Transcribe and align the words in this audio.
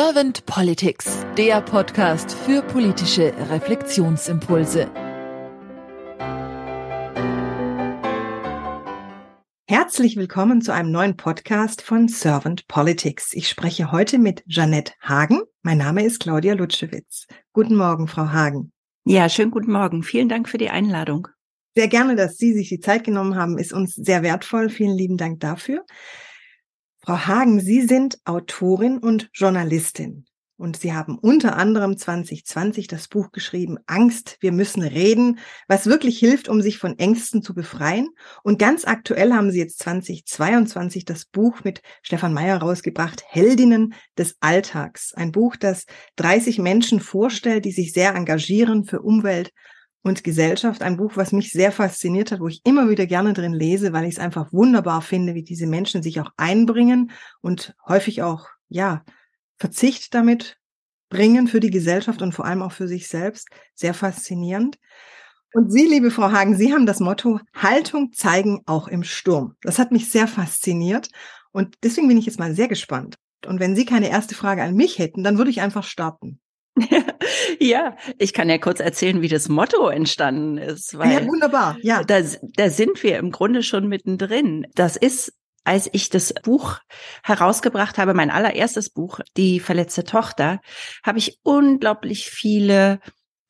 Servant 0.00 0.46
Politics, 0.46 1.26
der 1.36 1.60
Podcast 1.60 2.30
für 2.30 2.62
politische 2.62 3.34
Reflexionsimpulse. 3.50 4.88
Herzlich 9.66 10.16
willkommen 10.16 10.62
zu 10.62 10.72
einem 10.72 10.92
neuen 10.92 11.16
Podcast 11.16 11.82
von 11.82 12.06
Servant 12.06 12.68
Politics. 12.68 13.32
Ich 13.32 13.48
spreche 13.48 13.90
heute 13.90 14.18
mit 14.18 14.44
Jeanette 14.46 14.92
Hagen. 15.00 15.40
Mein 15.62 15.78
Name 15.78 16.04
ist 16.04 16.20
Claudia 16.20 16.54
Lutschewitz. 16.54 17.26
Guten 17.52 17.74
Morgen, 17.74 18.06
Frau 18.06 18.28
Hagen. 18.28 18.70
Ja, 19.04 19.28
schönen 19.28 19.50
guten 19.50 19.72
Morgen. 19.72 20.04
Vielen 20.04 20.28
Dank 20.28 20.48
für 20.48 20.58
die 20.58 20.70
Einladung. 20.70 21.26
Sehr 21.74 21.88
gerne, 21.88 22.14
dass 22.14 22.36
Sie 22.36 22.52
sich 22.52 22.68
die 22.68 22.78
Zeit 22.78 23.02
genommen 23.02 23.34
haben, 23.34 23.58
ist 23.58 23.72
uns 23.72 23.96
sehr 23.96 24.22
wertvoll. 24.22 24.68
Vielen 24.68 24.96
lieben 24.96 25.16
Dank 25.16 25.40
dafür. 25.40 25.84
Frau 27.08 27.26
Hagen, 27.26 27.58
Sie 27.58 27.86
sind 27.86 28.18
Autorin 28.26 28.98
und 28.98 29.30
Journalistin. 29.32 30.26
Und 30.58 30.76
Sie 30.76 30.92
haben 30.92 31.16
unter 31.16 31.56
anderem 31.56 31.96
2020 31.96 32.86
das 32.86 33.08
Buch 33.08 33.32
geschrieben, 33.32 33.78
Angst, 33.86 34.36
wir 34.40 34.52
müssen 34.52 34.82
reden, 34.82 35.38
was 35.68 35.86
wirklich 35.86 36.18
hilft, 36.18 36.50
um 36.50 36.60
sich 36.60 36.76
von 36.76 36.98
Ängsten 36.98 37.42
zu 37.42 37.54
befreien. 37.54 38.10
Und 38.42 38.58
ganz 38.58 38.84
aktuell 38.84 39.32
haben 39.32 39.50
Sie 39.50 39.58
jetzt 39.58 39.78
2022 39.78 41.06
das 41.06 41.24
Buch 41.24 41.64
mit 41.64 41.80
Stefan 42.02 42.34
Meyer 42.34 42.58
rausgebracht, 42.58 43.24
Heldinnen 43.26 43.94
des 44.18 44.36
Alltags. 44.40 45.14
Ein 45.14 45.32
Buch, 45.32 45.56
das 45.56 45.86
30 46.16 46.58
Menschen 46.58 47.00
vorstellt, 47.00 47.64
die 47.64 47.72
sich 47.72 47.94
sehr 47.94 48.14
engagieren 48.14 48.84
für 48.84 49.00
Umwelt 49.00 49.54
und 50.02 50.24
Gesellschaft. 50.24 50.82
Ein 50.82 50.96
Buch, 50.96 51.12
was 51.16 51.32
mich 51.32 51.50
sehr 51.50 51.72
fasziniert 51.72 52.32
hat, 52.32 52.40
wo 52.40 52.48
ich 52.48 52.60
immer 52.64 52.88
wieder 52.88 53.06
gerne 53.06 53.32
drin 53.32 53.52
lese, 53.52 53.92
weil 53.92 54.04
ich 54.04 54.14
es 54.14 54.18
einfach 54.18 54.52
wunderbar 54.52 55.02
finde, 55.02 55.34
wie 55.34 55.42
diese 55.42 55.66
Menschen 55.66 56.02
sich 56.02 56.20
auch 56.20 56.30
einbringen 56.36 57.10
und 57.40 57.74
häufig 57.86 58.22
auch, 58.22 58.48
ja, 58.68 59.04
Verzicht 59.58 60.14
damit 60.14 60.58
bringen 61.08 61.48
für 61.48 61.60
die 61.60 61.70
Gesellschaft 61.70 62.22
und 62.22 62.32
vor 62.32 62.44
allem 62.44 62.62
auch 62.62 62.72
für 62.72 62.86
sich 62.86 63.08
selbst. 63.08 63.48
Sehr 63.74 63.94
faszinierend. 63.94 64.78
Und 65.54 65.72
Sie, 65.72 65.86
liebe 65.86 66.10
Frau 66.10 66.30
Hagen, 66.30 66.56
Sie 66.56 66.72
haben 66.72 66.86
das 66.86 67.00
Motto 67.00 67.40
Haltung 67.54 68.12
zeigen 68.12 68.60
auch 68.66 68.86
im 68.86 69.02
Sturm. 69.02 69.56
Das 69.62 69.78
hat 69.78 69.92
mich 69.92 70.10
sehr 70.10 70.28
fasziniert 70.28 71.08
und 71.52 71.76
deswegen 71.82 72.08
bin 72.08 72.18
ich 72.18 72.26
jetzt 72.26 72.38
mal 72.38 72.54
sehr 72.54 72.68
gespannt. 72.68 73.16
Und 73.46 73.58
wenn 73.58 73.74
Sie 73.74 73.86
keine 73.86 74.10
erste 74.10 74.34
Frage 74.34 74.62
an 74.62 74.74
mich 74.74 74.98
hätten, 74.98 75.24
dann 75.24 75.38
würde 75.38 75.50
ich 75.50 75.60
einfach 75.60 75.84
starten. 75.84 76.40
ja, 77.58 77.96
ich 78.18 78.32
kann 78.32 78.48
ja 78.48 78.58
kurz 78.58 78.80
erzählen, 78.80 79.22
wie 79.22 79.28
das 79.28 79.48
Motto 79.48 79.88
entstanden 79.88 80.58
ist. 80.58 80.96
Weil 80.98 81.12
ja, 81.12 81.26
wunderbar. 81.26 81.76
Ja. 81.82 82.02
Da, 82.04 82.20
da 82.56 82.70
sind 82.70 83.02
wir 83.02 83.18
im 83.18 83.30
Grunde 83.30 83.62
schon 83.62 83.88
mittendrin. 83.88 84.66
Das 84.74 84.96
ist 84.96 85.32
als 85.64 85.90
ich 85.92 86.08
das 86.08 86.32
Buch 86.32 86.78
herausgebracht 87.22 87.98
habe, 87.98 88.14
mein 88.14 88.30
allererstes 88.30 88.88
Buch, 88.88 89.20
Die 89.36 89.60
verletzte 89.60 90.02
Tochter, 90.02 90.60
habe 91.04 91.18
ich 91.18 91.40
unglaublich 91.42 92.30
viele 92.30 93.00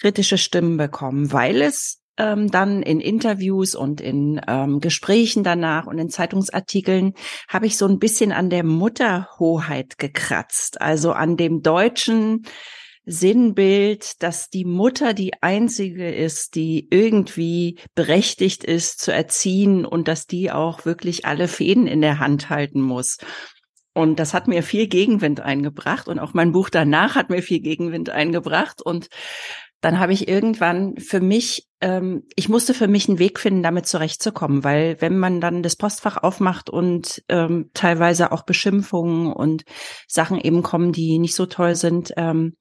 kritische 0.00 0.36
Stimmen 0.36 0.76
bekommen, 0.76 1.32
weil 1.32 1.62
es 1.62 2.00
ähm, 2.18 2.50
dann 2.50 2.82
in 2.82 3.00
Interviews 3.00 3.74
und 3.74 4.00
in 4.00 4.40
ähm, 4.46 4.80
Gesprächen 4.80 5.44
danach 5.44 5.86
und 5.86 5.98
in 5.98 6.10
Zeitungsartikeln 6.10 7.14
habe 7.48 7.66
ich 7.66 7.76
so 7.76 7.86
ein 7.86 7.98
bisschen 7.98 8.32
an 8.32 8.50
der 8.50 8.64
Mutterhoheit 8.64 9.98
gekratzt, 9.98 10.80
also 10.80 11.12
an 11.12 11.36
dem 11.36 11.62
deutschen 11.62 12.42
Sinnbild, 13.08 14.22
dass 14.22 14.50
die 14.50 14.66
Mutter 14.66 15.14
die 15.14 15.42
einzige 15.42 16.14
ist, 16.14 16.54
die 16.54 16.86
irgendwie 16.90 17.78
berechtigt 17.94 18.64
ist 18.64 19.00
zu 19.00 19.12
erziehen 19.12 19.86
und 19.86 20.08
dass 20.08 20.26
die 20.26 20.52
auch 20.52 20.84
wirklich 20.84 21.24
alle 21.24 21.48
Fäden 21.48 21.86
in 21.86 22.02
der 22.02 22.18
Hand 22.18 22.50
halten 22.50 22.82
muss. 22.82 23.16
Und 23.94 24.20
das 24.20 24.34
hat 24.34 24.46
mir 24.46 24.62
viel 24.62 24.86
Gegenwind 24.86 25.40
eingebracht 25.40 26.06
und 26.06 26.18
auch 26.18 26.34
mein 26.34 26.52
Buch 26.52 26.68
danach 26.68 27.14
hat 27.14 27.30
mir 27.30 27.42
viel 27.42 27.60
Gegenwind 27.60 28.10
eingebracht 28.10 28.82
und 28.82 29.08
dann 29.80 30.00
habe 30.00 30.12
ich 30.12 30.28
irgendwann 30.28 30.96
für 30.96 31.20
mich, 31.20 31.66
ähm, 31.80 32.24
ich 32.34 32.48
musste 32.48 32.74
für 32.74 32.88
mich 32.88 33.08
einen 33.08 33.20
Weg 33.20 33.38
finden, 33.38 33.62
damit 33.62 33.86
zurechtzukommen, 33.86 34.64
weil 34.64 35.00
wenn 35.00 35.18
man 35.18 35.40
dann 35.40 35.62
das 35.62 35.76
Postfach 35.76 36.16
aufmacht 36.16 36.68
und 36.68 37.22
ähm, 37.28 37.70
teilweise 37.74 38.32
auch 38.32 38.42
Beschimpfungen 38.42 39.32
und 39.32 39.64
Sachen 40.08 40.40
eben 40.40 40.62
kommen, 40.62 40.92
die 40.92 41.18
nicht 41.18 41.36
so 41.36 41.46
toll 41.46 41.76
sind, 41.76 42.12
ähm, 42.16 42.56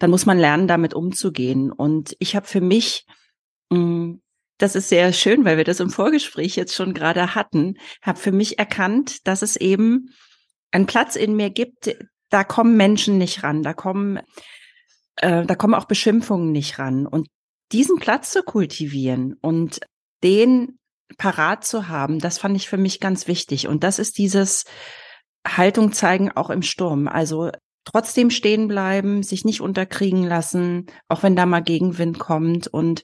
dann 0.00 0.10
muss 0.10 0.26
man 0.26 0.38
lernen, 0.38 0.66
damit 0.66 0.94
umzugehen. 0.94 1.70
Und 1.70 2.16
ich 2.18 2.34
habe 2.34 2.46
für 2.46 2.60
mich, 2.60 3.06
mm, 3.68 4.14
das 4.58 4.74
ist 4.74 4.88
sehr 4.88 5.12
schön, 5.12 5.44
weil 5.44 5.56
wir 5.56 5.64
das 5.64 5.78
im 5.78 5.90
Vorgespräch 5.90 6.56
jetzt 6.56 6.74
schon 6.74 6.94
gerade 6.94 7.34
hatten, 7.34 7.74
habe 8.02 8.18
für 8.18 8.32
mich 8.32 8.58
erkannt, 8.58 9.26
dass 9.28 9.42
es 9.42 9.56
eben 9.56 10.12
einen 10.72 10.86
Platz 10.86 11.16
in 11.16 11.36
mir 11.36 11.50
gibt, 11.50 11.94
da 12.30 12.44
kommen 12.44 12.76
Menschen 12.76 13.18
nicht 13.18 13.42
ran, 13.42 13.62
da 13.62 13.74
kommen, 13.74 14.20
äh, 15.16 15.44
da 15.44 15.54
kommen 15.54 15.74
auch 15.74 15.84
Beschimpfungen 15.84 16.50
nicht 16.50 16.78
ran. 16.78 17.06
Und 17.06 17.28
diesen 17.70 17.98
Platz 17.98 18.32
zu 18.32 18.42
kultivieren 18.42 19.34
und 19.40 19.80
den 20.24 20.78
parat 21.18 21.64
zu 21.64 21.88
haben, 21.88 22.20
das 22.20 22.38
fand 22.38 22.56
ich 22.56 22.68
für 22.68 22.78
mich 22.78 23.00
ganz 23.00 23.26
wichtig. 23.26 23.68
Und 23.68 23.84
das 23.84 23.98
ist 23.98 24.16
dieses 24.16 24.64
Haltung 25.46 25.92
zeigen 25.92 26.32
auch 26.32 26.48
im 26.48 26.62
Sturm. 26.62 27.06
Also 27.06 27.50
trotzdem 27.84 28.30
stehen 28.30 28.68
bleiben, 28.68 29.22
sich 29.22 29.44
nicht 29.44 29.60
unterkriegen 29.60 30.24
lassen, 30.24 30.86
auch 31.08 31.22
wenn 31.22 31.36
da 31.36 31.46
mal 31.46 31.60
Gegenwind 31.60 32.18
kommt 32.18 32.66
und 32.66 33.02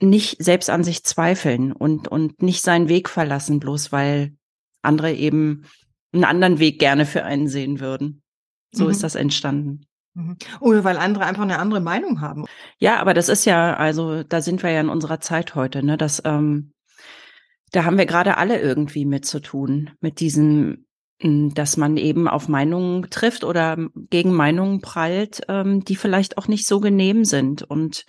nicht 0.00 0.42
selbst 0.42 0.68
an 0.68 0.84
sich 0.84 1.04
zweifeln 1.04 1.72
und, 1.72 2.08
und 2.08 2.42
nicht 2.42 2.62
seinen 2.62 2.88
Weg 2.88 3.08
verlassen, 3.08 3.60
bloß 3.60 3.92
weil 3.92 4.34
andere 4.82 5.12
eben 5.12 5.64
einen 6.12 6.24
anderen 6.24 6.58
Weg 6.58 6.78
gerne 6.78 7.06
für 7.06 7.24
einen 7.24 7.48
sehen 7.48 7.80
würden. 7.80 8.22
So 8.72 8.84
mhm. 8.84 8.90
ist 8.90 9.02
das 9.02 9.14
entstanden. 9.14 9.86
Mhm. 10.14 10.36
Oder 10.60 10.84
weil 10.84 10.98
andere 10.98 11.24
einfach 11.24 11.42
eine 11.42 11.58
andere 11.58 11.80
Meinung 11.80 12.20
haben. 12.20 12.44
Ja, 12.78 13.00
aber 13.00 13.14
das 13.14 13.28
ist 13.28 13.44
ja, 13.44 13.74
also 13.74 14.22
da 14.24 14.42
sind 14.42 14.62
wir 14.62 14.70
ja 14.70 14.80
in 14.80 14.88
unserer 14.88 15.20
Zeit 15.20 15.54
heute, 15.54 15.82
ne? 15.82 15.96
Das, 15.96 16.20
ähm, 16.24 16.72
da 17.70 17.84
haben 17.84 17.96
wir 17.96 18.06
gerade 18.06 18.36
alle 18.36 18.60
irgendwie 18.60 19.06
mit 19.06 19.24
zu 19.24 19.40
tun, 19.40 19.90
mit 20.00 20.20
diesem 20.20 20.84
dass 21.22 21.76
man 21.76 21.96
eben 21.96 22.28
auf 22.28 22.48
Meinungen 22.48 23.08
trifft 23.10 23.44
oder 23.44 23.76
gegen 24.10 24.32
Meinungen 24.32 24.80
prallt, 24.80 25.42
ähm, 25.48 25.84
die 25.84 25.96
vielleicht 25.96 26.38
auch 26.38 26.48
nicht 26.48 26.66
so 26.66 26.80
genehm 26.80 27.24
sind 27.24 27.62
und 27.62 28.04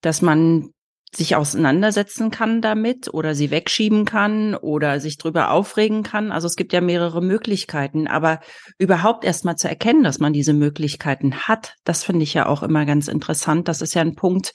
dass 0.00 0.22
man 0.22 0.70
sich 1.14 1.34
auseinandersetzen 1.34 2.30
kann 2.30 2.60
damit 2.60 3.12
oder 3.12 3.34
sie 3.34 3.50
wegschieben 3.50 4.04
kann 4.04 4.54
oder 4.54 5.00
sich 5.00 5.16
drüber 5.16 5.50
aufregen 5.50 6.02
kann. 6.02 6.30
Also 6.30 6.46
es 6.46 6.56
gibt 6.56 6.72
ja 6.72 6.80
mehrere 6.80 7.22
Möglichkeiten, 7.22 8.06
aber 8.06 8.40
überhaupt 8.78 9.24
erst 9.24 9.44
mal 9.44 9.56
zu 9.56 9.68
erkennen, 9.68 10.02
dass 10.04 10.18
man 10.18 10.32
diese 10.32 10.52
Möglichkeiten 10.52 11.48
hat, 11.48 11.74
das 11.84 12.04
finde 12.04 12.24
ich 12.24 12.34
ja 12.34 12.46
auch 12.46 12.62
immer 12.62 12.84
ganz 12.84 13.08
interessant. 13.08 13.68
Das 13.68 13.80
ist 13.80 13.94
ja 13.94 14.02
ein 14.02 14.14
Punkt, 14.14 14.52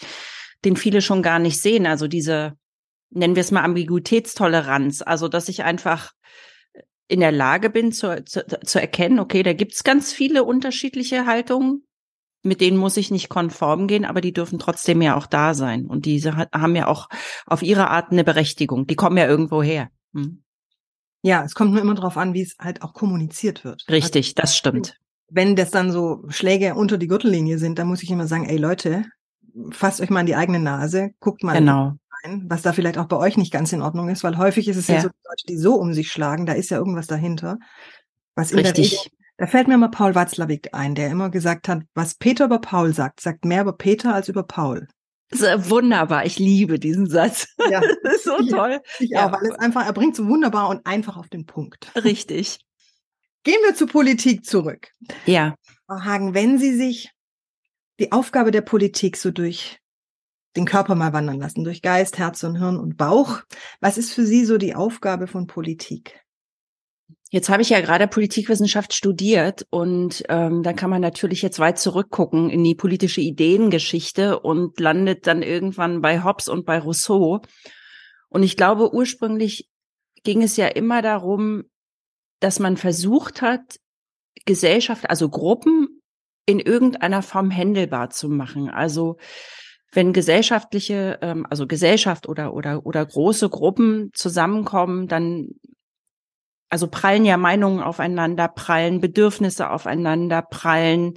den 0.63 0.75
viele 0.75 1.01
schon 1.01 1.23
gar 1.23 1.39
nicht 1.39 1.59
sehen. 1.59 1.87
Also 1.87 2.07
diese, 2.07 2.53
nennen 3.09 3.35
wir 3.35 3.41
es 3.41 3.51
mal 3.51 3.63
Ambiguitätstoleranz. 3.63 5.01
Also, 5.01 5.27
dass 5.27 5.49
ich 5.49 5.63
einfach 5.63 6.11
in 7.07 7.19
der 7.19 7.31
Lage 7.31 7.69
bin 7.69 7.91
zu, 7.91 8.23
zu, 8.25 8.45
zu 8.45 8.79
erkennen, 8.79 9.19
okay, 9.19 9.43
da 9.43 9.53
gibt's 9.53 9.83
ganz 9.83 10.13
viele 10.13 10.43
unterschiedliche 10.43 11.25
Haltungen, 11.25 11.85
mit 12.43 12.61
denen 12.61 12.77
muss 12.77 12.97
ich 12.97 13.11
nicht 13.11 13.29
konform 13.29 13.87
gehen, 13.87 14.05
aber 14.05 14.21
die 14.21 14.33
dürfen 14.33 14.59
trotzdem 14.59 15.01
ja 15.01 15.15
auch 15.15 15.27
da 15.27 15.53
sein. 15.53 15.85
Und 15.85 16.05
diese 16.05 16.35
haben 16.35 16.75
ja 16.75 16.87
auch 16.87 17.09
auf 17.45 17.61
ihre 17.61 17.89
Art 17.89 18.11
eine 18.11 18.23
Berechtigung. 18.23 18.87
Die 18.87 18.95
kommen 18.95 19.17
ja 19.17 19.27
irgendwo 19.27 19.61
her. 19.61 19.89
Hm. 20.13 20.43
Ja, 21.21 21.43
es 21.43 21.53
kommt 21.53 21.71
nur 21.71 21.81
immer 21.81 21.93
darauf 21.93 22.17
an, 22.17 22.33
wie 22.33 22.41
es 22.41 22.55
halt 22.59 22.81
auch 22.81 22.93
kommuniziert 22.93 23.63
wird. 23.63 23.83
Richtig, 23.89 24.29
also, 24.29 24.41
das 24.41 24.57
stimmt. 24.57 24.97
Wenn 25.29 25.55
das 25.55 25.69
dann 25.69 25.91
so 25.91 26.23
Schläge 26.29 26.73
unter 26.73 26.97
die 26.97 27.07
Gürtellinie 27.07 27.59
sind, 27.59 27.77
dann 27.77 27.87
muss 27.87 28.01
ich 28.01 28.09
immer 28.09 28.25
sagen, 28.25 28.45
ey 28.45 28.57
Leute, 28.57 29.05
fasst 29.69 30.01
euch 30.01 30.09
mal 30.09 30.21
in 30.21 30.25
die 30.25 30.35
eigene 30.35 30.59
Nase, 30.59 31.11
guckt 31.19 31.43
mal, 31.43 31.57
genau 31.57 31.93
sein, 32.23 32.45
was 32.47 32.61
da 32.61 32.73
vielleicht 32.73 32.97
auch 32.97 33.07
bei 33.07 33.17
euch 33.17 33.37
nicht 33.37 33.51
ganz 33.51 33.73
in 33.73 33.81
Ordnung 33.81 34.09
ist, 34.09 34.23
weil 34.23 34.37
häufig 34.37 34.67
ist 34.67 34.77
es 34.77 34.87
ja, 34.87 34.95
ja 34.95 35.01
so, 35.01 35.07
Leute, 35.07 35.45
die 35.47 35.57
so 35.57 35.75
um 35.75 35.93
sich 35.93 36.11
schlagen, 36.11 36.45
da 36.45 36.53
ist 36.53 36.69
ja 36.69 36.77
irgendwas 36.77 37.07
dahinter. 37.07 37.57
Was 38.35 38.51
in 38.51 38.59
Richtig. 38.59 38.91
Der 38.91 38.99
Regel, 38.99 39.11
da 39.37 39.47
fällt 39.47 39.67
mir 39.67 39.77
mal 39.77 39.89
Paul 39.89 40.15
Watzlawick 40.15 40.69
ein, 40.73 40.95
der 40.95 41.09
immer 41.09 41.29
gesagt 41.29 41.67
hat, 41.67 41.83
was 41.93 42.15
Peter 42.15 42.45
über 42.45 42.59
Paul 42.59 42.93
sagt, 42.93 43.21
sagt 43.21 43.45
mehr 43.45 43.61
über 43.61 43.73
Peter 43.73 44.13
als 44.13 44.29
über 44.29 44.43
Paul. 44.43 44.87
Das 45.29 45.41
ist 45.41 45.69
wunderbar. 45.69 46.25
Ich 46.25 46.37
liebe 46.37 46.77
diesen 46.77 47.09
Satz. 47.09 47.47
Ja. 47.69 47.81
Das 48.03 48.15
ist 48.15 48.23
so 48.25 48.37
toll. 48.49 48.81
Ich 48.99 49.11
ja. 49.11 49.27
auch, 49.27 49.31
weil 49.31 49.49
es 49.49 49.55
einfach, 49.57 49.85
er 49.85 49.93
bringt 49.93 50.15
so 50.15 50.27
wunderbar 50.27 50.69
und 50.69 50.85
einfach 50.85 51.17
auf 51.17 51.29
den 51.29 51.45
Punkt. 51.45 51.91
Richtig. 51.95 52.59
Gehen 53.43 53.59
wir 53.65 53.73
zur 53.73 53.87
Politik 53.87 54.45
zurück. 54.45 54.91
Ja. 55.25 55.55
Frau 55.87 56.01
Hagen, 56.03 56.33
wenn 56.33 56.59
Sie 56.59 56.75
sich 56.75 57.09
die 57.99 58.11
Aufgabe 58.11 58.51
der 58.51 58.61
Politik 58.61 59.17
so 59.17 59.31
durch 59.31 59.80
den 60.55 60.65
Körper 60.65 60.95
mal 60.95 61.13
wandern 61.13 61.39
lassen, 61.39 61.63
durch 61.63 61.81
Geist, 61.81 62.17
Herz 62.17 62.43
und 62.43 62.57
Hirn 62.57 62.77
und 62.77 62.97
Bauch. 62.97 63.41
Was 63.79 63.97
ist 63.97 64.13
für 64.13 64.25
Sie 64.25 64.45
so 64.45 64.57
die 64.57 64.75
Aufgabe 64.75 65.27
von 65.27 65.47
Politik? 65.47 66.19
Jetzt 67.29 67.47
habe 67.47 67.61
ich 67.61 67.69
ja 67.69 67.79
gerade 67.79 68.07
Politikwissenschaft 68.07 68.93
studiert 68.93 69.65
und 69.69 70.21
ähm, 70.27 70.63
da 70.63 70.73
kann 70.73 70.89
man 70.89 71.01
natürlich 71.01 71.41
jetzt 71.41 71.59
weit 71.59 71.79
zurückgucken 71.79 72.49
in 72.49 72.61
die 72.61 72.75
politische 72.75 73.21
Ideengeschichte 73.21 74.37
und 74.39 74.77
landet 74.81 75.27
dann 75.27 75.41
irgendwann 75.41 76.01
bei 76.01 76.25
Hobbes 76.25 76.49
und 76.49 76.65
bei 76.65 76.77
Rousseau. 76.77 77.41
Und 78.27 78.43
ich 78.43 78.57
glaube, 78.57 78.93
ursprünglich 78.93 79.69
ging 80.23 80.43
es 80.43 80.57
ja 80.57 80.67
immer 80.67 81.01
darum, 81.01 81.63
dass 82.41 82.59
man 82.59 82.75
versucht 82.75 83.41
hat, 83.41 83.79
Gesellschaft, 84.45 85.09
also 85.09 85.29
Gruppen 85.29 86.01
in 86.45 86.59
irgendeiner 86.59 87.21
Form 87.21 87.49
händelbar 87.49 88.09
zu 88.09 88.27
machen. 88.27 88.69
Also 88.69 89.17
wenn 89.91 90.13
gesellschaftliche, 90.13 91.19
ähm, 91.21 91.45
also 91.49 91.67
Gesellschaft 91.67 92.27
oder 92.27 92.53
oder 92.53 92.85
oder 92.85 93.05
große 93.05 93.49
Gruppen 93.49 94.11
zusammenkommen, 94.13 95.07
dann 95.07 95.49
also 96.69 96.87
prallen 96.87 97.25
ja 97.25 97.37
Meinungen 97.37 97.81
aufeinander, 97.81 98.47
prallen 98.47 99.01
Bedürfnisse 99.01 99.69
aufeinander, 99.69 100.41
prallen 100.41 101.15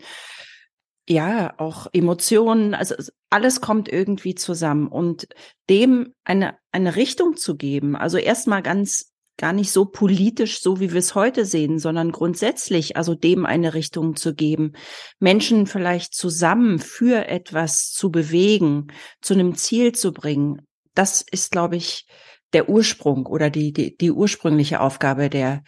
ja 1.09 1.55
auch 1.59 1.87
Emotionen, 1.93 2.75
also 2.75 2.95
alles 3.31 3.61
kommt 3.61 3.89
irgendwie 3.89 4.35
zusammen. 4.35 4.89
Und 4.89 5.29
dem 5.71 6.15
eine 6.25 6.59
eine 6.73 6.97
Richtung 6.97 7.37
zu 7.37 7.57
geben, 7.57 7.95
also 7.97 8.19
erstmal 8.19 8.63
ganz 8.63 9.14
gar 9.37 9.53
nicht 9.53 9.73
so 9.73 9.85
politisch, 9.85 10.61
so 10.61 10.81
wie 10.81 10.93
wir 10.93 10.99
es 10.99 11.15
heute 11.15 11.45
sehen, 11.45 11.79
sondern 11.79 12.13
grundsätzlich, 12.13 12.97
also 12.97 13.15
dem 13.15 13.47
eine 13.47 13.75
Richtung 13.75 14.17
zu 14.17 14.35
geben, 14.35 14.73
Menschen 15.19 15.67
vielleicht 15.67 16.15
zusammen 16.15 16.79
für 16.79 17.27
etwas 17.29 17.91
zu 17.91 18.11
bewegen, 18.11 18.89
zu 19.21 19.35
einem 19.35 19.57
Ziel 19.57 19.93
zu 19.93 20.13
bringen. 20.13 20.63
Das 20.95 21.23
ist, 21.23 21.51
glaube 21.51 21.77
ich, 21.77 22.07
der 22.53 22.69
Ursprung 22.69 23.27
oder 23.27 23.51
die, 23.51 23.73
die, 23.73 23.97
die 23.97 24.13
ursprüngliche 24.13 24.81
Aufgabe 24.81 25.29
der, 25.29 25.65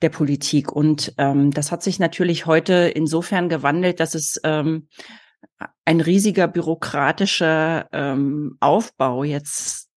der 0.00 0.08
Politik. 0.08 0.70
Und 0.70 1.12
ähm, 1.18 1.50
das 1.50 1.72
hat 1.72 1.82
sich 1.82 1.98
natürlich 1.98 2.46
heute 2.46 2.92
insofern 2.94 3.48
gewandelt, 3.48 3.98
dass 3.98 4.14
es 4.14 4.40
ähm, 4.44 4.88
ein 5.84 6.00
riesiger 6.00 6.46
bürokratischer 6.46 7.88
ähm, 7.92 8.56
Aufbau 8.60 9.24
jetzt 9.24 9.88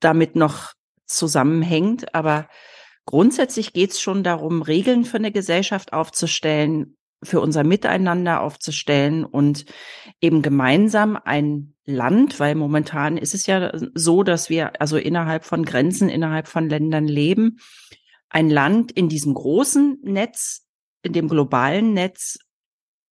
damit 0.00 0.36
noch 0.36 0.72
zusammenhängt. 1.04 2.14
Aber 2.14 2.48
grundsätzlich 3.06 3.72
geht 3.72 3.92
es 3.92 4.00
schon 4.00 4.22
darum, 4.22 4.62
Regeln 4.62 5.04
für 5.04 5.16
eine 5.16 5.32
Gesellschaft 5.32 5.92
aufzustellen, 5.92 6.96
für 7.22 7.40
unser 7.40 7.64
Miteinander 7.64 8.40
aufzustellen 8.40 9.24
und 9.24 9.66
eben 10.20 10.42
gemeinsam 10.42 11.18
ein 11.22 11.74
Land, 11.84 12.40
weil 12.40 12.54
momentan 12.54 13.16
ist 13.16 13.34
es 13.34 13.46
ja 13.46 13.72
so, 13.94 14.22
dass 14.22 14.48
wir 14.48 14.80
also 14.80 14.96
innerhalb 14.96 15.44
von 15.44 15.64
Grenzen, 15.64 16.08
innerhalb 16.08 16.48
von 16.48 16.68
Ländern 16.68 17.06
leben, 17.06 17.58
ein 18.30 18.48
Land 18.48 18.92
in 18.92 19.08
diesem 19.08 19.34
großen 19.34 19.98
Netz, 20.02 20.66
in 21.02 21.12
dem 21.12 21.28
globalen 21.28 21.92
Netz, 21.92 22.38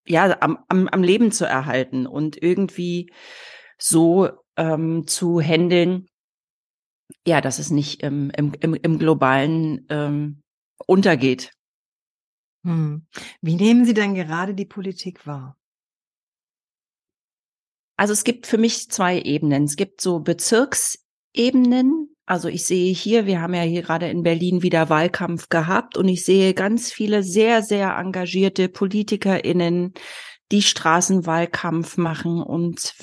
ja, 0.07 0.37
am, 0.39 0.59
am, 0.69 0.87
am 0.87 1.03
Leben 1.03 1.31
zu 1.31 1.45
erhalten 1.45 2.07
und 2.07 2.41
irgendwie 2.41 3.11
so 3.77 4.29
ähm, 4.57 5.05
zu 5.05 5.39
handeln, 5.39 6.08
ja, 7.25 7.41
dass 7.41 7.59
es 7.59 7.69
nicht 7.69 8.03
im, 8.03 8.31
im, 8.31 8.53
im, 8.59 8.73
im 8.73 8.99
globalen 8.99 9.85
ähm, 9.89 10.41
untergeht. 10.85 11.51
Hm. 12.63 13.05
Wie 13.41 13.55
nehmen 13.55 13.85
Sie 13.85 13.93
denn 13.93 14.15
gerade 14.15 14.53
die 14.53 14.65
Politik 14.65 15.25
wahr? 15.25 15.57
Also 17.97 18.13
es 18.13 18.23
gibt 18.23 18.47
für 18.47 18.57
mich 18.57 18.89
zwei 18.89 19.19
Ebenen. 19.19 19.65
Es 19.65 19.75
gibt 19.75 20.01
so 20.01 20.19
Bezirksebenen. 20.19 22.15
Also 22.25 22.47
ich 22.47 22.63
sehe 22.63 22.93
hier, 22.93 23.25
wir 23.25 23.41
haben 23.41 23.53
ja 23.53 23.63
hier 23.63 23.81
gerade 23.81 24.09
in 24.09 24.23
Berlin 24.23 24.61
wieder 24.61 24.89
Wahlkampf 24.89 25.49
gehabt 25.49 25.97
und 25.97 26.07
ich 26.07 26.23
sehe 26.23 26.53
ganz 26.53 26.91
viele 26.91 27.23
sehr, 27.23 27.63
sehr 27.63 27.97
engagierte 27.97 28.69
PolitikerInnen, 28.69 29.93
die 30.51 30.61
Straßenwahlkampf 30.61 31.97
machen 31.97 32.41
und 32.41 32.95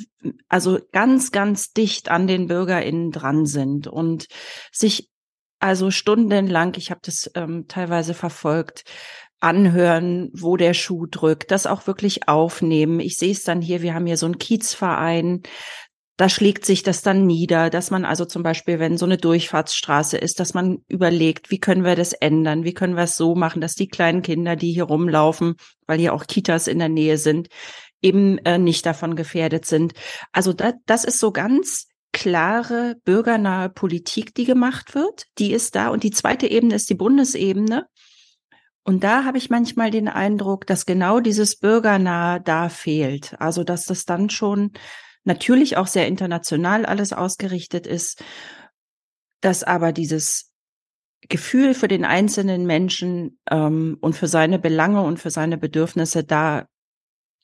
also 0.49 0.81
ganz, 0.93 1.31
ganz 1.31 1.73
dicht 1.73 2.11
an 2.11 2.27
den 2.27 2.49
BürgerInnen 2.49 3.13
dran 3.13 3.47
sind 3.47 3.87
und 3.87 4.27
sich 4.73 5.11
also 5.59 5.91
stundenlang, 5.91 6.75
ich 6.77 6.91
habe 6.91 7.01
das 7.03 7.31
ähm, 7.35 7.67
teilweise 7.67 8.15
verfolgt, 8.15 8.85
anhören, 9.41 10.31
wo 10.33 10.57
der 10.57 10.75
Schuh 10.75 11.07
drückt, 11.07 11.51
das 11.51 11.67
auch 11.67 11.87
wirklich 11.87 12.29
aufnehmen. 12.29 13.01
Ich 13.01 13.17
sehe 13.17 13.33
es 13.33 13.45
dann 13.45 13.61
hier, 13.61 13.83
wir 13.83 13.95
haben 13.95 14.07
hier 14.07 14.17
so 14.17 14.27
einen 14.27 14.39
Kiezverein, 14.39 15.43
da 16.17 16.31
schlägt 16.31 16.65
sich 16.65 16.83
das 16.83 17.03
dann 17.03 17.27
nieder, 17.27 17.69
dass 17.69 17.91
man 17.91 18.07
also 18.07 18.25
zum 18.25 18.43
Beispiel, 18.43 18.79
wenn 18.79 18.97
so 18.97 19.05
eine 19.05 19.19
Durchfahrtsstraße 19.19 20.17
ist, 20.17 20.41
dass 20.41 20.55
man 20.55 20.79
überlegt, 20.89 21.51
wie 21.51 21.61
können 21.61 21.85
wir 21.85 21.95
das 21.95 22.15
ändern, 22.15 22.65
wie 22.65 22.73
können 22.73 22.97
wir 22.97 23.03
es 23.05 23.17
so 23.17 23.35
machen, 23.35 23.61
dass 23.61 23.75
die 23.75 23.89
kleinen 23.89 24.23
Kinder, 24.23 24.57
die 24.57 24.73
hier 24.73 24.85
rumlaufen, 24.85 25.57
weil 25.87 25.99
hier 25.99 26.15
auch 26.15 26.27
Kitas 26.27 26.69
in 26.69 26.79
der 26.79 26.89
Nähe 26.89 27.19
sind, 27.19 27.49
eben 28.01 28.39
äh, 28.39 28.57
nicht 28.57 28.87
davon 28.87 29.15
gefährdet 29.15 29.67
sind. 29.67 29.93
Also 30.33 30.55
da, 30.55 30.73
das 30.87 31.05
ist 31.05 31.21
so 31.21 31.33
ganz 31.33 31.89
klare 32.13 32.97
bürgernahe 33.05 33.69
Politik, 33.69 34.35
die 34.35 34.47
gemacht 34.47 34.95
wird, 34.95 35.27
die 35.39 35.53
ist 35.53 35.75
da. 35.75 35.89
Und 35.89 36.03
die 36.03 36.13
zweite 36.13 36.47
Ebene 36.47 36.75
ist 36.77 36.89
die 36.89 36.95
Bundesebene. 36.95 37.87
Und 38.85 39.05
da 39.05 39.25
habe 39.25 39.37
ich 39.37 39.51
manchmal 39.51 39.91
den 39.91 40.09
Eindruck, 40.09 40.67
dass 40.67 40.87
genau 40.87 41.21
dieses 41.21 41.59
Bürgernahe 41.59 42.41
da 42.41 42.71
fehlt. 42.71 43.35
Also 43.39 43.65
dass 43.65 43.85
das 43.85 44.07
dann 44.07 44.31
schon 44.31 44.73
natürlich 45.27 45.77
auch 45.77 45.87
sehr 45.87 46.07
international 46.07 46.87
alles 46.87 47.13
ausgerichtet 47.13 47.87
ist, 47.87 48.23
dass 49.41 49.63
aber 49.63 49.93
dieses 49.93 50.53
Gefühl 51.29 51.75
für 51.75 51.89
den 51.89 52.05
einzelnen 52.05 52.67
Menschen 52.67 53.39
ähm, 53.51 53.97
und 54.01 54.15
für 54.15 54.29
seine 54.29 54.59
Belange 54.59 55.03
und 55.03 55.19
für 55.19 55.31
seine 55.31 55.59
Bedürfnisse 55.59 56.25
da 56.25 56.67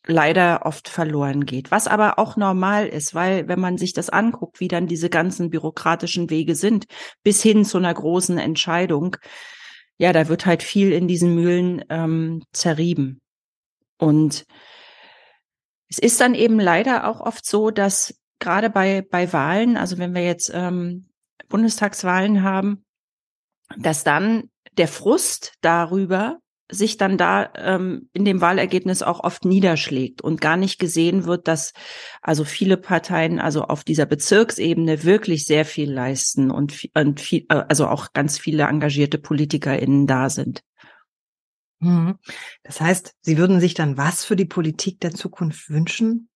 leider 0.07 0.67
oft 0.67 0.89
verloren 0.89 1.47
geht. 1.47 1.71
Was 1.71 1.87
aber 1.87 2.19
auch 2.19 2.37
normal 2.37 2.89
ist, 2.89 3.15
weil 3.15 3.47
wenn 3.49 3.61
man 3.61 3.79
sich 3.79 3.93
das 3.93 4.11
anguckt, 4.11 4.61
wie 4.61 4.69
dann 4.69 4.87
diese 4.87 5.09
ganzen 5.09 5.51
bürokratischen 5.51 6.29
Wege 6.29 6.55
sind, 6.55 6.87
bis 7.23 7.43
hin 7.43 7.65
zu 7.65 7.79
einer 7.79 7.95
großen 7.95 8.39
Entscheidung, 8.39 9.17
ja, 9.99 10.13
da 10.13 10.29
wird 10.29 10.47
halt 10.47 10.63
viel 10.63 10.93
in 10.93 11.07
diesen 11.07 11.35
Mühlen 11.35 11.85
ähm, 11.89 12.43
zerrieben. 12.53 13.21
Und 13.99 14.45
es 15.93 15.99
ist 15.99 16.23
dann 16.23 16.35
eben 16.35 16.59
leider 16.59 17.07
auch 17.07 17.21
oft 17.21 17.45
so, 17.45 17.71
dass 17.71 18.15
gerade 18.39 18.71
bei, 18.71 19.03
bei 19.03 19.31
Wahlen, 19.35 19.77
also 19.77 19.99
wenn 19.99 20.15
wir 20.15 20.25
jetzt 20.25 20.51
ähm, 20.55 21.11
Bundestagswahlen 21.51 22.43
haben, 22.43 22.87
dass 23.77 24.03
dann 24.03 24.45
der 24.79 24.89
Frust 24.89 25.53
darüber 25.61 26.39
sich 26.71 26.97
dann 26.97 27.19
da 27.19 27.53
ähm, 27.57 28.09
in 28.15 28.25
dem 28.25 28.41
Wahlergebnis 28.41 29.03
auch 29.03 29.21
oft 29.21 29.45
niederschlägt 29.45 30.23
und 30.23 30.41
gar 30.41 30.57
nicht 30.57 30.79
gesehen 30.79 31.27
wird, 31.27 31.47
dass 31.47 31.75
also 32.23 32.45
viele 32.45 32.79
Parteien 32.79 33.39
also 33.39 33.65
auf 33.65 33.85
dieser 33.85 34.07
Bezirksebene 34.07 35.05
wirklich 35.05 35.45
sehr 35.45 35.67
viel 35.67 35.93
leisten 35.93 36.51
und, 36.51 36.89
und 36.95 37.21
viel, 37.21 37.45
äh, 37.51 37.65
also 37.69 37.87
auch 37.87 38.15
ganz 38.15 38.39
viele 38.39 38.63
engagierte 38.63 39.19
PolitikerInnen 39.19 40.07
da 40.07 40.31
sind. 40.31 40.63
Mhm. 41.83 42.19
Das 42.63 42.81
heißt, 42.81 43.17
Sie 43.21 43.37
würden 43.37 43.61
sich 43.61 43.75
dann 43.75 43.97
was 43.97 44.25
für 44.25 44.37
die 44.37 44.45
Politik 44.45 45.01
der 45.01 45.13
Zukunft 45.13 45.69
wünschen? 45.69 46.29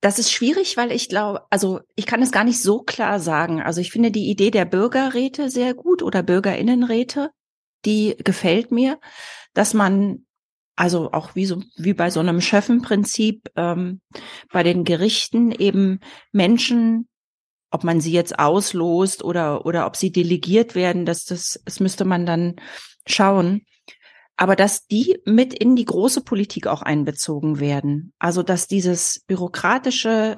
Das 0.00 0.18
ist 0.18 0.32
schwierig, 0.32 0.76
weil 0.76 0.90
ich 0.90 1.08
glaube, 1.08 1.42
also 1.50 1.80
ich 1.94 2.06
kann 2.06 2.20
es 2.20 2.32
gar 2.32 2.42
nicht 2.42 2.60
so 2.60 2.82
klar 2.82 3.20
sagen. 3.20 3.62
Also 3.62 3.80
ich 3.80 3.92
finde 3.92 4.10
die 4.10 4.28
Idee 4.28 4.50
der 4.50 4.64
Bürgerräte 4.64 5.48
sehr 5.48 5.74
gut 5.74 6.02
oder 6.02 6.24
Bürgerinnenräte, 6.24 7.30
die 7.84 8.16
gefällt 8.18 8.72
mir, 8.72 8.98
dass 9.54 9.72
man 9.72 10.26
also 10.74 11.12
auch 11.12 11.36
wie 11.36 11.46
so 11.46 11.62
wie 11.76 11.94
bei 11.94 12.10
so 12.10 12.18
einem 12.18 12.40
Schöffenprinzip 12.40 13.50
ähm, 13.54 14.00
bei 14.50 14.64
den 14.64 14.82
Gerichten 14.82 15.52
eben 15.52 16.00
Menschen, 16.32 17.08
ob 17.70 17.84
man 17.84 18.00
sie 18.00 18.10
jetzt 18.10 18.40
auslost 18.40 19.22
oder 19.22 19.64
oder 19.64 19.86
ob 19.86 19.94
sie 19.94 20.10
delegiert 20.10 20.74
werden, 20.74 21.06
dass 21.06 21.24
das 21.24 21.62
das 21.64 21.78
müsste 21.78 22.04
man 22.04 22.26
dann 22.26 22.56
schauen 23.06 23.64
aber 24.42 24.56
dass 24.56 24.88
die 24.88 25.20
mit 25.24 25.54
in 25.54 25.76
die 25.76 25.84
große 25.84 26.22
Politik 26.22 26.66
auch 26.66 26.82
einbezogen 26.82 27.60
werden. 27.60 28.12
Also 28.18 28.42
dass 28.42 28.66
dieses 28.66 29.22
bürokratische 29.28 30.34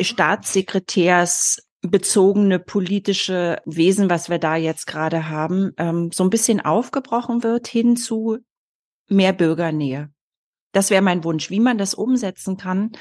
Staatssekretärs 0.00 1.58
bezogene 1.82 2.58
politische 2.58 3.60
Wesen, 3.66 4.08
was 4.08 4.30
wir 4.30 4.38
da 4.38 4.56
jetzt 4.56 4.86
gerade 4.86 5.28
haben, 5.28 5.72
ähm, 5.76 6.08
so 6.14 6.24
ein 6.24 6.30
bisschen 6.30 6.62
aufgebrochen 6.62 7.42
wird 7.42 7.68
hin 7.68 7.94
zu 7.98 8.38
mehr 9.08 9.34
Bürgernähe. 9.34 10.08
Das 10.72 10.88
wäre 10.88 11.02
mein 11.02 11.22
Wunsch. 11.22 11.50
Wie 11.50 11.60
man 11.60 11.76
das 11.76 11.92
umsetzen 11.92 12.56
kann, 12.56 12.92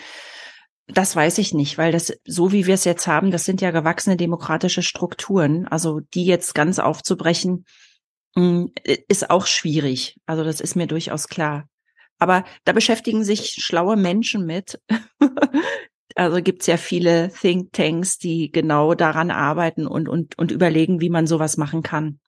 das 0.85 1.15
weiß 1.15 1.37
ich 1.37 1.53
nicht, 1.53 1.77
weil 1.77 1.93
das, 1.93 2.11
so 2.25 2.51
wie 2.51 2.67
wir 2.67 2.73
es 2.73 2.83
jetzt 2.83 3.07
haben, 3.07 3.31
das 3.31 3.45
sind 3.45 3.61
ja 3.61 3.71
gewachsene 3.71 4.17
demokratische 4.17 4.83
Strukturen. 4.83 5.65
Also 5.69 6.01
die 6.13 6.25
jetzt 6.25 6.53
ganz 6.53 6.77
aufzubrechen, 6.77 7.63
ist 9.07 9.29
auch 9.29 9.45
schwierig. 9.45 10.17
Also 10.25 10.43
das 10.43 10.61
ist 10.61 10.75
mir 10.75 10.87
durchaus 10.87 11.27
klar. 11.27 11.67
Aber 12.19 12.43
da 12.65 12.71
beschäftigen 12.71 13.23
sich 13.23 13.55
schlaue 13.59 13.97
Menschen 13.97 14.45
mit. 14.45 14.79
also 16.15 16.41
gibt's 16.41 16.67
ja 16.67 16.77
viele 16.77 17.29
Thinktanks, 17.29 18.19
die 18.19 18.51
genau 18.51 18.93
daran 18.93 19.31
arbeiten 19.31 19.87
und, 19.87 20.07
und, 20.07 20.37
und 20.37 20.51
überlegen, 20.51 21.01
wie 21.01 21.09
man 21.09 21.27
sowas 21.27 21.57
machen 21.57 21.81
kann. 21.81 22.19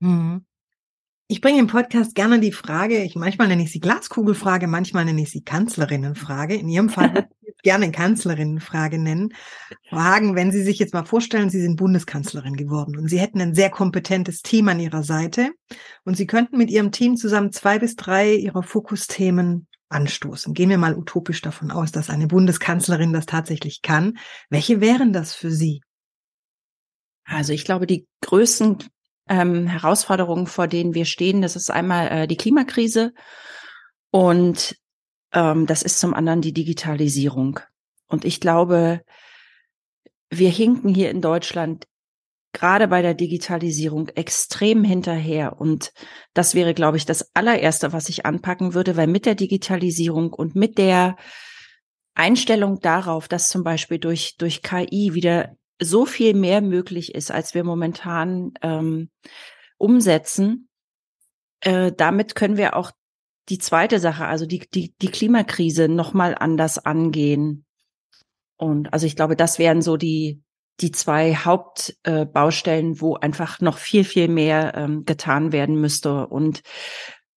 Mhm. 0.00 0.44
Ich 1.30 1.42
bringe 1.42 1.58
im 1.58 1.66
Podcast 1.66 2.14
gerne 2.14 2.40
die 2.40 2.52
Frage, 2.52 3.02
ich 3.02 3.14
manchmal 3.14 3.48
nenne 3.48 3.62
ich 3.62 3.70
sie 3.70 3.80
Glaskugelfrage, 3.80 4.66
manchmal 4.66 5.04
nenne 5.04 5.20
ich 5.20 5.30
sie 5.30 5.42
Kanzlerinnenfrage. 5.42 6.54
In 6.54 6.70
Ihrem 6.70 6.88
Fall 6.88 7.28
gerne 7.62 7.90
Kanzlerinnenfrage 7.90 8.98
nennen. 8.98 9.34
Frau 9.88 9.98
Hagen, 9.98 10.34
wenn 10.34 10.52
Sie 10.52 10.62
sich 10.62 10.78
jetzt 10.78 10.94
mal 10.94 11.04
vorstellen, 11.04 11.50
Sie 11.50 11.60
sind 11.60 11.76
Bundeskanzlerin 11.76 12.56
geworden 12.56 12.96
und 12.96 13.08
Sie 13.08 13.18
hätten 13.18 13.40
ein 13.40 13.54
sehr 13.54 13.70
kompetentes 13.70 14.42
Team 14.42 14.68
an 14.68 14.80
Ihrer 14.80 15.02
Seite 15.02 15.50
und 16.04 16.16
Sie 16.16 16.26
könnten 16.26 16.56
mit 16.56 16.70
Ihrem 16.70 16.92
Team 16.92 17.16
zusammen 17.16 17.52
zwei 17.52 17.78
bis 17.78 17.96
drei 17.96 18.34
Ihrer 18.34 18.62
Fokusthemen 18.62 19.66
anstoßen? 19.88 20.54
Gehen 20.54 20.70
wir 20.70 20.78
mal 20.78 20.96
utopisch 20.96 21.40
davon 21.40 21.70
aus, 21.70 21.92
dass 21.92 22.10
eine 22.10 22.26
Bundeskanzlerin 22.26 23.12
das 23.12 23.26
tatsächlich 23.26 23.82
kann. 23.82 24.18
Welche 24.50 24.80
wären 24.80 25.12
das 25.12 25.34
für 25.34 25.50
Sie? 25.50 25.80
Also 27.24 27.52
ich 27.52 27.64
glaube, 27.64 27.86
die 27.86 28.06
größten 28.22 28.78
ähm, 29.28 29.66
Herausforderungen, 29.66 30.46
vor 30.46 30.66
denen 30.66 30.94
wir 30.94 31.04
stehen, 31.04 31.42
das 31.42 31.56
ist 31.56 31.70
einmal 31.70 32.08
äh, 32.08 32.26
die 32.26 32.36
Klimakrise 32.36 33.12
und 34.10 34.76
ähm, 35.32 35.66
das 35.66 35.82
ist 35.82 35.98
zum 35.98 36.14
anderen 36.14 36.40
die 36.40 36.52
Digitalisierung. 36.52 37.60
Und 38.06 38.24
ich 38.24 38.40
glaube, 38.40 39.02
wir 40.30 40.50
hinken 40.50 40.94
hier 40.94 41.10
in 41.10 41.20
Deutschland 41.20 41.86
gerade 42.52 42.88
bei 42.88 43.02
der 43.02 43.14
Digitalisierung 43.14 44.08
extrem 44.08 44.82
hinterher. 44.84 45.60
Und 45.60 45.92
das 46.34 46.54
wäre, 46.54 46.74
glaube 46.74 46.96
ich, 46.96 47.06
das 47.06 47.34
allererste, 47.34 47.92
was 47.92 48.08
ich 48.08 48.26
anpacken 48.26 48.74
würde, 48.74 48.96
weil 48.96 49.06
mit 49.06 49.26
der 49.26 49.34
Digitalisierung 49.34 50.32
und 50.32 50.54
mit 50.54 50.78
der 50.78 51.16
Einstellung 52.14 52.80
darauf, 52.80 53.28
dass 53.28 53.48
zum 53.48 53.62
Beispiel 53.62 53.98
durch, 53.98 54.36
durch 54.38 54.62
KI 54.62 55.14
wieder 55.14 55.56
so 55.80 56.04
viel 56.04 56.34
mehr 56.34 56.60
möglich 56.60 57.14
ist, 57.14 57.30
als 57.30 57.54
wir 57.54 57.62
momentan 57.62 58.52
ähm, 58.62 59.10
umsetzen, 59.76 60.68
äh, 61.60 61.92
damit 61.92 62.34
können 62.34 62.56
wir 62.56 62.74
auch 62.74 62.90
die 63.48 63.58
zweite 63.58 63.98
Sache, 63.98 64.26
also 64.26 64.46
die, 64.46 64.68
die, 64.72 64.94
die 65.00 65.10
Klimakrise 65.10 65.88
nochmal 65.88 66.34
anders 66.38 66.78
angehen. 66.78 67.64
Und 68.56 68.92
also 68.92 69.06
ich 69.06 69.16
glaube, 69.16 69.36
das 69.36 69.58
wären 69.58 69.82
so 69.82 69.96
die, 69.96 70.42
die 70.80 70.92
zwei 70.92 71.34
Hauptbaustellen, 71.34 72.92
äh, 72.92 73.00
wo 73.00 73.14
einfach 73.16 73.60
noch 73.60 73.78
viel, 73.78 74.04
viel 74.04 74.28
mehr 74.28 74.74
ähm, 74.76 75.04
getan 75.04 75.52
werden 75.52 75.80
müsste. 75.80 76.26
Und 76.26 76.62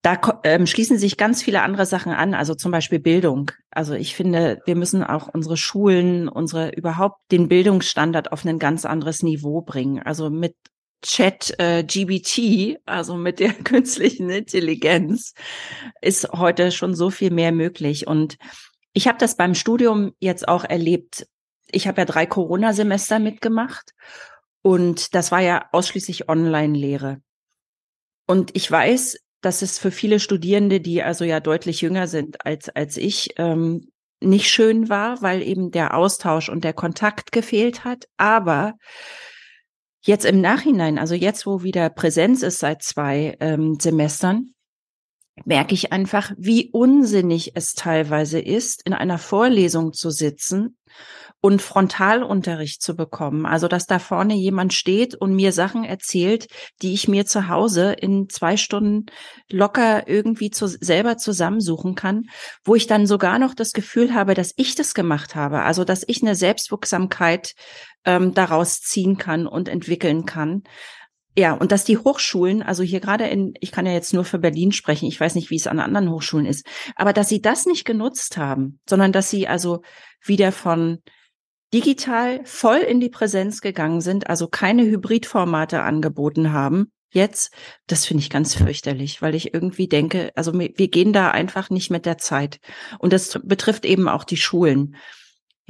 da 0.02 0.20
ähm, 0.44 0.66
schließen 0.66 0.98
sich 0.98 1.16
ganz 1.16 1.44
viele 1.44 1.62
andere 1.62 1.86
Sachen 1.86 2.12
an, 2.12 2.34
also 2.34 2.56
zum 2.56 2.72
Beispiel 2.72 3.00
Bildung. 3.00 3.52
Also 3.70 3.94
ich 3.94 4.16
finde, 4.16 4.60
wir 4.66 4.76
müssen 4.76 5.04
auch 5.04 5.30
unsere 5.32 5.58
Schulen, 5.58 6.28
unsere 6.28 6.72
überhaupt 6.72 7.20
den 7.32 7.48
Bildungsstandard 7.48 8.32
auf 8.32 8.44
ein 8.44 8.60
ganz 8.60 8.86
anderes 8.86 9.22
Niveau 9.22 9.62
bringen. 9.62 10.00
Also 10.00 10.30
mit 10.32 10.56
Chat 11.02 11.54
äh, 11.60 11.84
GBT, 11.84 12.80
also 12.86 13.16
mit 13.16 13.40
der 13.40 13.54
künstlichen 13.64 14.30
Intelligenz, 14.30 15.34
ist 16.02 16.30
heute 16.32 16.72
schon 16.72 16.96
so 16.96 17.10
viel 17.10 17.32
mehr 17.32 17.52
möglich. 17.52 18.08
Und 18.08 18.38
ich 18.94 19.08
habe 19.08 19.18
das 19.18 19.36
beim 19.36 19.56
Studium 19.56 20.14
jetzt 20.20 20.48
auch 20.48 20.64
erlebt. 20.64 21.28
Ich 21.72 21.88
habe 21.88 22.02
ja 22.02 22.06
drei 22.06 22.26
Corona-Semester 22.26 23.20
mitgemacht 23.20 23.92
und 24.62 25.16
das 25.16 25.32
war 25.32 25.42
ja 25.42 25.66
ausschließlich 25.72 26.30
Online-Lehre. 26.30 27.22
Und 28.28 28.56
ich 28.56 28.70
weiß, 28.70 29.18
dass 29.42 29.62
es 29.62 29.80
für 29.80 29.92
viele 29.92 30.20
Studierende, 30.20 30.80
die 30.82 31.02
also 31.02 31.26
ja 31.26 31.40
deutlich 31.40 31.82
jünger 31.82 32.08
sind 32.08 32.46
als, 32.46 32.70
als 32.70 32.98
ich, 32.98 33.34
ähm, 33.38 33.92
nicht 34.24 34.52
schön 34.52 34.88
war, 34.88 35.22
weil 35.24 35.42
eben 35.42 35.72
der 35.72 35.96
Austausch 35.96 36.48
und 36.50 36.64
der 36.64 36.74
Kontakt 36.74 37.32
gefehlt 37.32 37.84
hat. 37.84 38.06
Aber 38.18 38.76
jetzt 40.02 40.26
im 40.26 40.42
Nachhinein, 40.42 40.98
also 40.98 41.16
jetzt, 41.16 41.46
wo 41.46 41.64
wieder 41.64 41.90
Präsenz 41.90 42.44
ist 42.44 42.60
seit 42.60 42.84
zwei 42.84 43.38
ähm, 43.40 43.78
Semestern, 43.80 44.54
merke 45.46 45.74
ich 45.74 45.92
einfach, 45.92 46.32
wie 46.38 46.70
unsinnig 46.72 47.52
es 47.56 47.74
teilweise 47.74 48.40
ist, 48.40 48.86
in 48.86 48.94
einer 48.94 49.18
Vorlesung 49.18 49.94
zu 49.94 50.10
sitzen 50.10 50.78
und 51.42 51.62
Frontalunterricht 51.62 52.84
zu 52.84 52.96
bekommen. 52.96 53.48
Also, 53.48 53.68
dass 53.68 53.88
da 53.88 53.98
vorne 53.98 54.36
jemand 54.36 54.74
steht 54.74 55.16
und 55.16 55.34
mir 55.36 55.52
Sachen 55.52 55.84
erzählt, 55.84 56.48
die 56.84 56.94
ich 56.94 57.08
mir 57.08 57.26
zu 57.26 57.48
Hause 57.48 57.94
in 57.94 58.30
zwei 58.30 58.58
Stunden 58.58 59.08
locker 59.50 60.08
irgendwie 60.08 60.52
zu, 60.52 60.68
selber 60.68 61.18
zusammensuchen 61.18 61.96
kann, 61.96 62.26
wo 62.64 62.76
ich 62.76 62.86
dann 62.86 63.08
sogar 63.08 63.40
noch 63.40 63.56
das 63.56 63.74
Gefühl 63.74 64.14
habe, 64.14 64.36
dass 64.36 64.54
ich 64.56 64.76
das 64.76 64.94
gemacht 64.94 65.36
habe. 65.36 65.64
Also, 65.64 65.84
dass 65.84 66.04
ich 66.08 66.22
eine 66.22 66.36
Selbstwirksamkeit 66.36 67.54
ähm, 68.06 68.36
daraus 68.36 68.80
ziehen 68.82 69.18
kann 69.18 69.48
und 69.48 69.68
entwickeln 69.68 70.26
kann. 70.26 70.64
Ja, 71.38 71.54
und 71.54 71.72
dass 71.72 71.86
die 71.86 71.98
Hochschulen, 71.98 72.62
also 72.62 72.84
hier 72.84 73.00
gerade 73.00 73.26
in, 73.28 73.54
ich 73.62 73.72
kann 73.72 73.86
ja 73.86 73.94
jetzt 73.94 74.14
nur 74.14 74.26
für 74.26 74.40
Berlin 74.40 74.74
sprechen, 74.74 75.06
ich 75.06 75.20
weiß 75.20 75.36
nicht, 75.36 75.50
wie 75.50 75.56
es 75.56 75.68
an 75.68 75.80
anderen 75.80 76.10
Hochschulen 76.10 76.46
ist, 76.46 76.66
aber 76.96 77.14
dass 77.14 77.30
sie 77.30 77.42
das 77.42 77.66
nicht 77.66 77.86
genutzt 77.86 78.36
haben, 78.36 78.80
sondern 78.88 79.14
dass 79.14 79.30
sie 79.30 79.48
also 79.48 79.82
wieder 80.22 80.52
von 80.52 81.00
digital 81.74 82.42
voll 82.44 82.80
in 82.80 83.00
die 83.00 83.10
Präsenz 83.10 83.62
gegangen 83.62 84.02
sind, 84.02 84.30
also 84.30 84.48
keine 84.50 84.84
Hybridformate 84.84 85.82
angeboten 85.84 86.52
haben, 86.52 86.92
jetzt, 87.14 87.54
das 87.88 88.06
finde 88.06 88.24
ich 88.24 88.30
ganz 88.30 88.56
fürchterlich, 88.56 89.22
weil 89.22 89.36
ich 89.36 89.54
irgendwie 89.54 89.88
denke, 89.88 90.32
also 90.36 90.54
wir 90.54 90.88
gehen 90.88 91.14
da 91.14 91.32
einfach 91.32 91.70
nicht 91.70 91.92
mit 91.92 92.06
der 92.06 92.18
Zeit. 92.18 92.60
Und 93.00 93.14
das 93.14 93.40
betrifft 93.44 93.86
eben 93.86 94.08
auch 94.08 94.24
die 94.24 94.38
Schulen. 94.38 94.96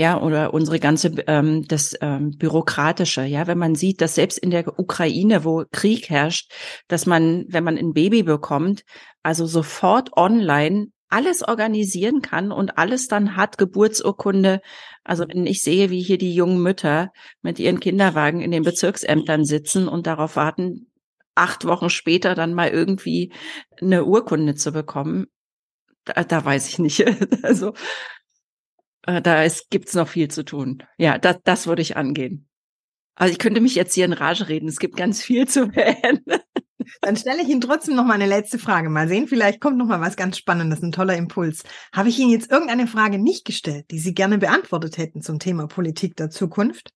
Ja, 0.01 0.19
oder 0.19 0.51
unsere 0.51 0.79
ganze 0.79 1.09
ähm, 1.27 1.67
das 1.67 1.95
ähm, 2.01 2.31
bürokratische, 2.35 3.21
ja, 3.21 3.45
wenn 3.45 3.59
man 3.59 3.75
sieht, 3.75 4.01
dass 4.01 4.15
selbst 4.15 4.39
in 4.39 4.49
der 4.49 4.79
Ukraine, 4.79 5.45
wo 5.45 5.63
Krieg 5.71 6.09
herrscht, 6.09 6.51
dass 6.87 7.05
man, 7.05 7.45
wenn 7.49 7.63
man 7.63 7.77
ein 7.77 7.93
Baby 7.93 8.23
bekommt, 8.23 8.83
also 9.21 9.45
sofort 9.45 10.17
online 10.17 10.87
alles 11.09 11.47
organisieren 11.47 12.23
kann 12.23 12.51
und 12.51 12.79
alles 12.79 13.09
dann 13.09 13.35
hat, 13.35 13.59
Geburtsurkunde. 13.59 14.61
Also 15.03 15.25
wenn 15.27 15.45
ich 15.45 15.61
sehe, 15.61 15.91
wie 15.91 16.01
hier 16.01 16.17
die 16.17 16.33
jungen 16.33 16.63
Mütter 16.63 17.11
mit 17.43 17.59
ihren 17.59 17.79
Kinderwagen 17.79 18.41
in 18.41 18.49
den 18.49 18.63
Bezirksämtern 18.63 19.45
sitzen 19.45 19.87
und 19.87 20.07
darauf 20.07 20.35
warten, 20.35 20.87
acht 21.35 21.63
Wochen 21.65 21.91
später 21.91 22.33
dann 22.33 22.55
mal 22.55 22.69
irgendwie 22.69 23.31
eine 23.79 24.03
Urkunde 24.05 24.55
zu 24.55 24.71
bekommen, 24.71 25.27
da, 26.05 26.23
da 26.23 26.43
weiß 26.43 26.69
ich 26.69 26.79
nicht. 26.79 27.05
Also 27.43 27.73
äh, 29.03 29.21
da 29.21 29.43
ist, 29.43 29.69
gibt's 29.69 29.93
noch 29.93 30.07
viel 30.07 30.29
zu 30.29 30.43
tun. 30.43 30.83
Ja, 30.97 31.17
das, 31.17 31.37
das 31.43 31.67
würde 31.67 31.81
ich 31.81 31.97
angehen. 31.97 32.47
Also 33.15 33.33
ich 33.33 33.39
könnte 33.39 33.61
mich 33.61 33.75
jetzt 33.75 33.93
hier 33.93 34.05
in 34.05 34.13
Rage 34.13 34.47
reden. 34.47 34.67
Es 34.67 34.79
gibt 34.79 34.95
ganz 34.95 35.21
viel 35.21 35.47
zu 35.47 35.67
beenden. 35.67 36.23
Dann 37.01 37.15
stelle 37.15 37.41
ich 37.41 37.49
Ihnen 37.49 37.61
trotzdem 37.61 37.95
noch 37.95 38.05
mal 38.05 38.15
eine 38.15 38.25
letzte 38.25 38.57
Frage. 38.57 38.89
Mal 38.89 39.07
sehen, 39.07 39.27
vielleicht 39.27 39.61
kommt 39.61 39.77
noch 39.77 39.85
mal 39.85 40.01
was 40.01 40.17
ganz 40.17 40.37
Spannendes, 40.37 40.81
ein 40.81 40.91
toller 40.91 41.15
Impuls. 41.15 41.63
Habe 41.93 42.09
ich 42.09 42.19
Ihnen 42.19 42.31
jetzt 42.31 42.51
irgendeine 42.51 42.87
Frage 42.87 43.17
nicht 43.17 43.45
gestellt, 43.45 43.85
die 43.91 43.99
Sie 43.99 44.13
gerne 44.13 44.37
beantwortet 44.37 44.97
hätten 44.97 45.21
zum 45.21 45.39
Thema 45.39 45.67
Politik 45.67 46.15
der 46.15 46.29
Zukunft? 46.29 46.91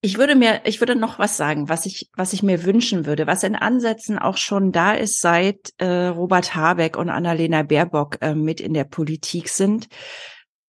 Ich 0.00 0.18
würde 0.18 0.34
mir, 0.34 0.62
ich 0.64 0.80
würde 0.80 0.96
noch 0.96 1.20
was 1.20 1.36
sagen, 1.36 1.68
was 1.68 1.86
ich, 1.86 2.10
was 2.16 2.32
ich 2.32 2.42
mir 2.42 2.64
wünschen 2.64 3.06
würde, 3.06 3.28
was 3.28 3.44
in 3.44 3.54
Ansätzen 3.54 4.18
auch 4.18 4.36
schon 4.36 4.72
da 4.72 4.92
ist, 4.94 5.20
seit 5.20 5.72
äh, 5.78 6.06
Robert 6.06 6.56
Habeck 6.56 6.96
und 6.96 7.08
Annalena 7.08 7.62
Baerbock 7.62 8.18
äh, 8.20 8.34
mit 8.34 8.60
in 8.60 8.74
der 8.74 8.84
Politik 8.84 9.48
sind 9.48 9.86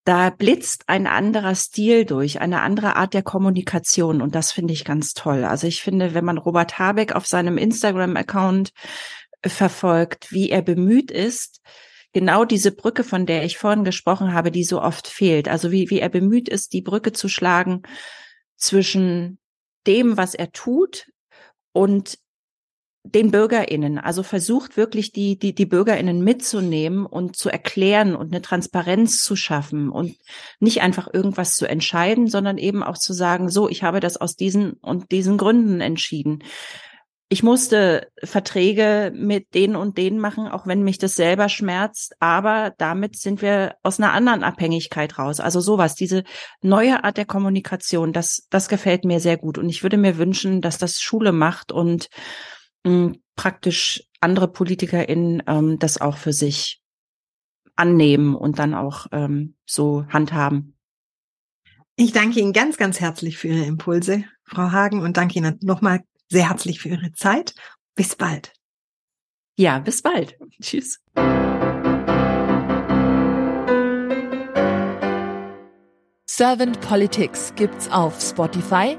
da 0.04 0.28
blitzt 0.30 0.84
ein 0.86 1.06
anderer 1.06 1.54
Stil 1.54 2.04
durch, 2.04 2.40
eine 2.40 2.60
andere 2.60 2.96
Art 2.96 3.14
der 3.14 3.22
Kommunikation 3.22 4.20
und 4.20 4.34
das 4.34 4.52
finde 4.52 4.74
ich 4.74 4.84
ganz 4.84 5.14
toll. 5.14 5.44
Also 5.44 5.66
ich 5.66 5.82
finde, 5.82 6.12
wenn 6.12 6.24
man 6.24 6.38
Robert 6.38 6.78
Habeck 6.78 7.12
auf 7.12 7.26
seinem 7.26 7.56
Instagram-Account 7.56 8.70
verfolgt, 9.44 10.30
wie 10.30 10.50
er 10.50 10.62
bemüht 10.62 11.10
ist, 11.10 11.62
genau 12.12 12.44
diese 12.44 12.70
Brücke, 12.70 13.02
von 13.02 13.24
der 13.24 13.44
ich 13.44 13.56
vorhin 13.56 13.84
gesprochen 13.84 14.34
habe, 14.34 14.50
die 14.50 14.64
so 14.64 14.80
oft 14.80 15.06
fehlt. 15.06 15.48
Also 15.48 15.70
wie, 15.70 15.88
wie 15.88 16.00
er 16.00 16.10
bemüht 16.10 16.48
ist, 16.48 16.74
die 16.74 16.82
Brücke 16.82 17.12
zu 17.12 17.28
schlagen 17.28 17.82
zwischen 18.56 19.38
dem, 19.86 20.16
was 20.16 20.34
er 20.34 20.52
tut 20.52 21.10
und 21.72 22.18
den 23.06 23.30
BürgerInnen, 23.30 23.98
also 23.98 24.22
versucht 24.22 24.78
wirklich 24.78 25.12
die, 25.12 25.38
die, 25.38 25.54
die 25.54 25.66
BürgerInnen 25.66 26.24
mitzunehmen 26.24 27.04
und 27.04 27.36
zu 27.36 27.50
erklären 27.50 28.16
und 28.16 28.32
eine 28.32 28.40
Transparenz 28.40 29.22
zu 29.22 29.36
schaffen 29.36 29.90
und 29.90 30.16
nicht 30.58 30.80
einfach 30.80 31.08
irgendwas 31.12 31.56
zu 31.56 31.66
entscheiden, 31.66 32.28
sondern 32.28 32.56
eben 32.56 32.82
auch 32.82 32.96
zu 32.96 33.12
sagen, 33.12 33.50
so, 33.50 33.68
ich 33.68 33.82
habe 33.82 34.00
das 34.00 34.16
aus 34.16 34.36
diesen 34.36 34.72
und 34.80 35.12
diesen 35.12 35.36
Gründen 35.36 35.82
entschieden. 35.82 36.42
Ich 37.28 37.42
musste 37.42 38.08
Verträge 38.22 39.12
mit 39.14 39.54
denen 39.54 39.76
und 39.76 39.98
denen 39.98 40.18
machen, 40.18 40.46
auch 40.48 40.66
wenn 40.66 40.82
mich 40.82 40.98
das 40.98 41.14
selber 41.14 41.50
schmerzt, 41.50 42.14
aber 42.20 42.72
damit 42.78 43.18
sind 43.18 43.42
wir 43.42 43.74
aus 43.82 43.98
einer 43.98 44.12
anderen 44.12 44.44
Abhängigkeit 44.44 45.18
raus. 45.18 45.40
Also 45.40 45.60
sowas, 45.60 45.94
diese 45.94 46.24
neue 46.62 47.04
Art 47.04 47.18
der 47.18 47.26
Kommunikation, 47.26 48.14
das, 48.14 48.46
das 48.50 48.68
gefällt 48.68 49.04
mir 49.04 49.20
sehr 49.20 49.36
gut. 49.36 49.58
Und 49.58 49.68
ich 49.68 49.82
würde 49.82 49.96
mir 49.98 50.16
wünschen, 50.16 50.62
dass 50.62 50.78
das 50.78 51.00
Schule 51.00 51.32
macht 51.32 51.72
und 51.72 52.08
praktisch 53.36 54.04
andere 54.20 54.48
PolitikerInnen 54.48 55.42
ähm, 55.46 55.78
das 55.78 56.00
auch 56.00 56.16
für 56.16 56.32
sich 56.32 56.82
annehmen 57.76 58.34
und 58.34 58.58
dann 58.58 58.74
auch 58.74 59.06
ähm, 59.12 59.56
so 59.66 60.06
handhaben. 60.08 60.76
Ich 61.96 62.12
danke 62.12 62.40
Ihnen 62.40 62.52
ganz, 62.52 62.76
ganz 62.76 63.00
herzlich 63.00 63.38
für 63.38 63.48
Ihre 63.48 63.64
Impulse, 63.66 64.24
Frau 64.44 64.72
Hagen, 64.72 65.00
und 65.00 65.16
danke 65.16 65.38
Ihnen 65.38 65.58
nochmal 65.62 66.00
sehr 66.28 66.48
herzlich 66.48 66.80
für 66.80 66.88
Ihre 66.88 67.12
Zeit. 67.12 67.54
Bis 67.94 68.16
bald. 68.16 68.52
Ja, 69.56 69.78
bis 69.78 70.02
bald. 70.02 70.36
Tschüss. 70.60 71.00
Servant 76.26 76.80
Politics 76.80 77.52
gibt's 77.54 77.88
auf 77.88 78.20
Spotify, 78.20 78.98